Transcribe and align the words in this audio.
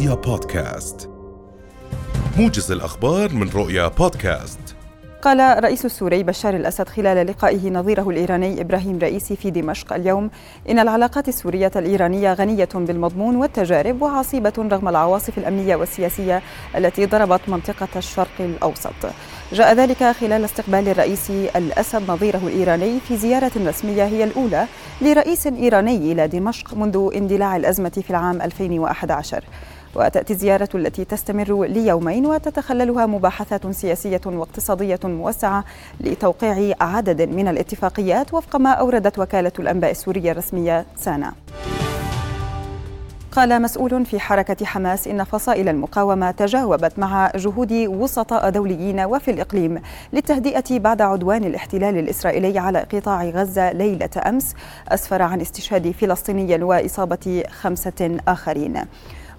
رؤيا 0.00 0.14
بودكاست 0.14 1.10
موجز 2.38 2.72
الأخبار 2.72 3.32
من 3.32 3.48
رؤيا 3.48 3.88
بودكاست 3.88 4.58
قال 5.22 5.40
الرئيس 5.40 5.84
السوري 5.84 6.22
بشار 6.22 6.56
الأسد 6.56 6.88
خلال 6.88 7.26
لقائه 7.26 7.70
نظيره 7.70 8.10
الإيراني 8.10 8.60
إبراهيم 8.60 8.98
رئيسي 8.98 9.36
في 9.36 9.50
دمشق 9.50 9.92
اليوم 9.92 10.30
إن 10.70 10.78
العلاقات 10.78 11.28
السورية 11.28 11.70
الإيرانية 11.76 12.32
غنية 12.32 12.68
بالمضمون 12.74 13.36
والتجارب 13.36 14.02
وعصيبه 14.02 14.52
رغم 14.58 14.88
العواصف 14.88 15.38
الأمنية 15.38 15.76
والسياسية 15.76 16.42
التي 16.76 17.06
ضربت 17.06 17.40
منطقة 17.48 17.88
الشرق 17.96 18.40
الأوسط. 18.40 19.06
جاء 19.52 19.74
ذلك 19.74 20.04
خلال 20.04 20.44
استقبال 20.44 20.88
الرئيس 20.88 21.30
الأسد 21.30 22.10
نظيره 22.10 22.40
الإيراني 22.46 23.00
في 23.00 23.16
زيارة 23.16 23.52
رسمية 23.56 24.04
هي 24.04 24.24
الأولى 24.24 24.66
لرئيس 25.00 25.46
إيراني 25.46 26.12
إلى 26.12 26.28
دمشق 26.28 26.74
منذ 26.74 27.10
اندلاع 27.16 27.56
الأزمة 27.56 28.02
في 28.06 28.10
العام 28.10 28.42
2011. 28.42 29.44
وتأتي 29.94 30.32
الزيارة 30.32 30.68
التي 30.74 31.04
تستمر 31.04 31.64
ليومين 31.64 32.26
وتتخللها 32.26 33.06
مباحثات 33.06 33.70
سياسية 33.70 34.20
واقتصادية 34.26 35.00
موسعة 35.04 35.64
لتوقيع 36.00 36.74
عدد 36.80 37.22
من 37.22 37.48
الاتفاقيات 37.48 38.34
وفق 38.34 38.56
ما 38.56 38.70
أوردت 38.70 39.18
وكالة 39.18 39.52
الأنباء 39.58 39.90
السورية 39.90 40.32
الرسمية 40.32 40.86
سانا. 40.96 41.32
قال 43.32 43.62
مسؤول 43.62 44.06
في 44.06 44.20
حركة 44.20 44.66
حماس 44.66 45.08
إن 45.08 45.24
فصائل 45.24 45.68
المقاومة 45.68 46.30
تجاوبت 46.30 46.98
مع 46.98 47.32
جهود 47.34 47.72
وسطاء 47.72 48.50
دوليين 48.50 49.00
وفي 49.00 49.30
الإقليم 49.30 49.82
للتهدئة 50.12 50.78
بعد 50.78 51.02
عدوان 51.02 51.44
الاحتلال 51.44 51.98
الإسرائيلي 51.98 52.58
على 52.58 52.78
قطاع 52.78 53.24
غزة 53.24 53.72
ليلة 53.72 54.10
أمس 54.26 54.54
أسفر 54.88 55.22
عن 55.22 55.40
استشهاد 55.40 55.90
فلسطيني 55.90 56.62
وإصابة 56.62 57.44
خمسة 57.60 58.18
آخرين. 58.28 58.84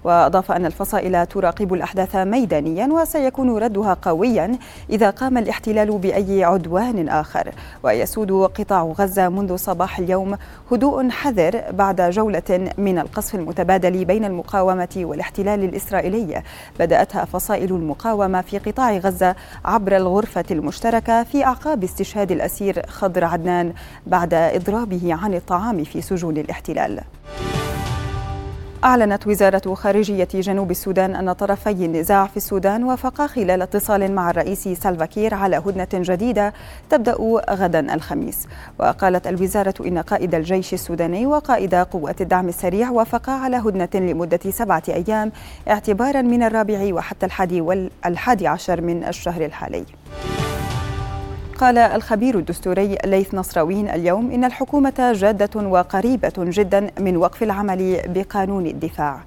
وأضاف 0.04 0.52
أن 0.52 0.66
الفصائل 0.66 1.26
تراقب 1.26 1.74
الأحداث 1.74 2.16
ميدانيا 2.16 2.86
وسيكون 2.86 3.58
ردها 3.58 3.96
قويا 4.02 4.58
إذا 4.90 5.10
قام 5.10 5.38
الاحتلال 5.38 5.98
بأي 5.98 6.44
عدوان 6.44 7.08
آخر 7.08 7.50
ويسود 7.82 8.32
قطاع 8.32 8.82
غزة 8.82 9.28
منذ 9.28 9.56
صباح 9.56 9.98
اليوم 9.98 10.36
هدوء 10.72 11.10
حذر 11.10 11.62
بعد 11.70 12.00
جولة 12.00 12.72
من 12.78 12.98
القصف 12.98 13.34
المتبادل 13.34 14.04
بين 14.04 14.24
المقاومة 14.24 14.88
والاحتلال 14.96 15.64
الإسرائيلي 15.64 16.42
بدأتها 16.80 17.24
فصائل 17.24 17.72
المقاومة 17.72 18.40
في 18.40 18.58
قطاع 18.58 18.96
غزة 18.96 19.34
عبر 19.64 19.96
الغرفة 19.96 20.44
المشتركة 20.50 21.22
في 21.22 21.44
أعقاب 21.44 21.84
استشهاد 21.84 22.32
الأسير 22.32 22.86
خضر 22.86 23.24
عدنان 23.24 23.72
بعد 24.06 24.34
إضرابه 24.34 25.14
عن 25.22 25.34
الطعام 25.34 25.84
في 25.84 26.00
سجون 26.00 26.36
الاحتلال. 26.36 27.00
أعلنت 28.84 29.26
وزارة 29.26 29.74
خارجية 29.74 30.28
جنوب 30.34 30.70
السودان 30.70 31.14
أن 31.14 31.32
طرفي 31.32 31.70
النزاع 31.70 32.26
في 32.26 32.36
السودان 32.36 32.84
وافقا 32.84 33.26
خلال 33.26 33.62
اتصال 33.62 34.12
مع 34.12 34.30
الرئيس 34.30 34.68
سالفاكير 34.68 35.34
على 35.34 35.56
هدنة 35.56 35.88
جديدة 35.94 36.52
تبدأ 36.90 37.16
غدا 37.50 37.94
الخميس. 37.94 38.48
وقالت 38.78 39.26
الوزارة 39.26 39.74
إن 39.86 39.98
قائد 39.98 40.34
الجيش 40.34 40.74
السوداني 40.74 41.26
وقائد 41.26 41.74
قوات 41.74 42.20
الدعم 42.20 42.48
السريع 42.48 42.90
وافقا 42.90 43.32
على 43.32 43.56
هدنة 43.56 44.12
لمدة 44.12 44.50
سبعة 44.50 44.82
أيام 44.88 45.32
اعتبارا 45.68 46.22
من 46.22 46.42
الرابع 46.42 46.94
وحتى 46.94 47.26
الحادي 47.26 47.60
والحادي 47.60 48.46
عشر 48.46 48.80
من 48.80 49.04
الشهر 49.04 49.44
الحالي. 49.44 49.84
قال 51.62 51.78
الخبير 51.78 52.38
الدستوري 52.38 52.98
ليث 53.04 53.34
نصراوين 53.34 53.88
اليوم 53.88 54.30
إن 54.30 54.44
الحكومة 54.44 55.12
جادة 55.12 55.60
وقريبة 55.60 56.32
جدا 56.38 56.90
من 57.00 57.16
وقف 57.16 57.42
العمل 57.42 58.00
بقانون 58.06 58.66
الدفاع. 58.66 59.20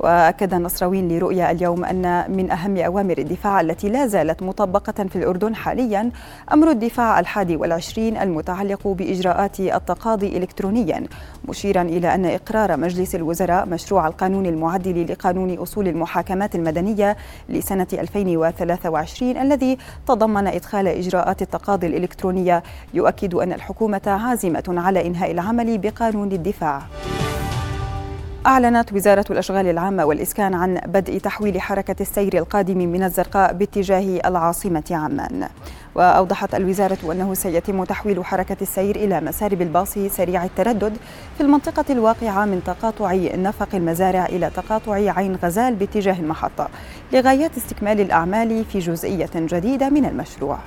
وأكد 0.00 0.54
نصراوين 0.54 1.08
لرؤيا 1.08 1.50
اليوم 1.50 1.84
أن 1.84 2.32
من 2.36 2.50
أهم 2.50 2.76
أوامر 2.76 3.18
الدفاع 3.18 3.60
التي 3.60 3.88
لا 3.88 4.06
زالت 4.06 4.42
مطبقة 4.42 5.04
في 5.04 5.16
الأردن 5.16 5.54
حاليا 5.54 6.10
أمر 6.52 6.70
الدفاع 6.70 7.20
الحادي 7.20 7.56
والعشرين 7.56 8.16
المتعلق 8.16 8.88
بإجراءات 8.88 9.60
التقاضي 9.60 10.36
إلكترونيا 10.36 11.06
مشيرا 11.48 11.82
إلى 11.82 12.14
أن 12.14 12.26
إقرار 12.26 12.76
مجلس 12.76 13.14
الوزراء 13.14 13.66
مشروع 13.66 14.06
القانون 14.06 14.46
المعدل 14.46 15.12
لقانون 15.12 15.58
أصول 15.58 15.88
المحاكمات 15.88 16.54
المدنية 16.54 17.16
لسنة 17.48 17.86
2023 17.92 19.36
الذي 19.36 19.78
تضمن 20.06 20.46
إدخال 20.46 20.88
إجراءات 20.88 21.42
التقاضي 21.42 21.86
الإلكترونية 21.86 22.62
يؤكد 22.94 23.34
أن 23.34 23.52
الحكومة 23.52 24.02
عازمة 24.06 24.64
على 24.68 25.06
إنهاء 25.06 25.30
العمل 25.30 25.78
بقانون 25.78 26.32
الدفاع. 26.32 26.82
أعلنت 28.46 28.92
وزارة 28.92 29.24
الأشغال 29.30 29.66
العامة 29.66 30.04
والإسكان 30.04 30.54
عن 30.54 30.80
بدء 30.86 31.18
تحويل 31.18 31.60
حركة 31.60 31.96
السير 32.00 32.38
القادم 32.38 32.78
من 32.78 33.02
الزرقاء 33.02 33.52
باتجاه 33.52 34.20
العاصمة 34.24 34.84
عمان 34.90 35.48
وأوضحت 35.94 36.54
الوزارة 36.54 36.98
أنه 37.12 37.34
سيتم 37.34 37.84
تحويل 37.84 38.24
حركة 38.24 38.56
السير 38.62 38.96
إلى 38.96 39.20
مسارب 39.20 39.62
الباص 39.62 39.94
سريع 39.94 40.44
التردد 40.44 40.96
في 41.36 41.42
المنطقة 41.42 41.84
الواقعة 41.90 42.44
من 42.44 42.62
تقاطع 42.66 43.14
نفق 43.14 43.74
المزارع 43.74 44.26
إلى 44.26 44.50
تقاطع 44.50 44.92
عين 44.92 45.36
غزال 45.42 45.74
باتجاه 45.74 46.20
المحطة 46.20 46.68
لغاية 47.12 47.50
استكمال 47.56 48.00
الأعمال 48.00 48.64
في 48.64 48.78
جزئية 48.78 49.30
جديدة 49.36 49.88
من 49.88 50.04
المشروع. 50.04 50.58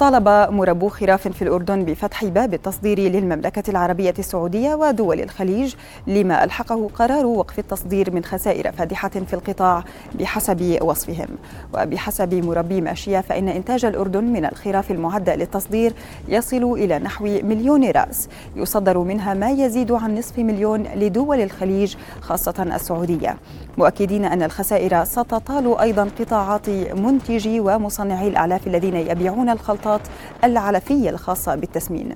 طالب 0.00 0.28
مربو 0.28 0.88
خراف 0.88 1.28
في 1.28 1.42
الأردن 1.42 1.84
بفتح 1.84 2.24
باب 2.24 2.54
التصدير 2.54 2.98
للمملكة 2.98 3.70
العربية 3.70 4.14
السعودية 4.18 4.74
ودول 4.74 5.20
الخليج 5.20 5.74
لما 6.06 6.44
ألحقه 6.44 6.88
قرار 6.94 7.26
وقف 7.26 7.58
التصدير 7.58 8.14
من 8.14 8.24
خسائر 8.24 8.72
فادحة 8.72 9.08
في 9.08 9.34
القطاع 9.34 9.84
بحسب 10.14 10.78
وصفهم. 10.82 11.28
وبحسب 11.74 12.34
مربي 12.34 12.80
ماشية 12.80 13.20
فإن 13.20 13.48
إنتاج 13.48 13.84
الأردن 13.84 14.24
من 14.24 14.44
الخراف 14.44 14.90
المعدة 14.90 15.34
للتصدير 15.34 15.92
يصل 16.28 16.72
إلى 16.72 16.98
نحو 16.98 17.24
مليون 17.24 17.90
رأس. 17.90 18.28
يصدر 18.56 18.98
منها 18.98 19.34
ما 19.34 19.50
يزيد 19.50 19.92
عن 19.92 20.18
نصف 20.18 20.38
مليون 20.38 20.82
لدول 20.82 21.40
الخليج 21.40 21.94
خاصة 22.20 22.62
السعودية. 22.74 23.36
مؤكدين 23.78 24.24
أن 24.24 24.42
الخسائر 24.42 25.04
ستطال 25.04 25.78
أيضا 25.78 26.08
قطاعات 26.20 26.70
منتجي 26.94 27.60
ومصنعي 27.60 28.28
الأعلاف 28.28 28.66
الذين 28.66 28.96
يبيعون 28.96 29.50
الخلطات 29.50 29.89
النشاطات 29.90 30.08
العلفية 30.44 31.10
الخاصة 31.10 31.54
بالتسمين. 31.54 32.14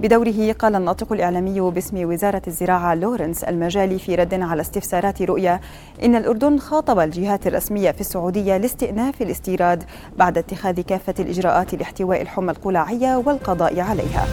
بدوره 0.00 0.52
قال 0.52 0.74
الناطق 0.74 1.12
الإعلامي 1.12 1.60
باسم 1.60 2.08
وزارة 2.08 2.42
الزراعة 2.46 2.94
لورنس 2.94 3.44
المجالي 3.44 3.98
في 3.98 4.14
رد 4.14 4.34
على 4.34 4.60
استفسارات 4.60 5.22
رؤيا 5.22 5.60
إن 6.02 6.16
الأردن 6.16 6.58
خاطب 6.58 6.98
الجهات 6.98 7.46
الرسمية 7.46 7.90
في 7.90 8.00
السعودية 8.00 8.56
لاستئناف 8.56 9.22
الاستيراد 9.22 9.84
بعد 10.16 10.38
اتخاذ 10.38 10.80
كافة 10.80 11.14
الإجراءات 11.18 11.74
لاحتواء 11.74 12.22
الحمى 12.22 12.50
القلاعية 12.50 13.16
والقضاء 13.16 13.80
عليها. 13.80 14.26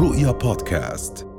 رؤيا 0.00 0.30
بودكاست. 0.32 1.33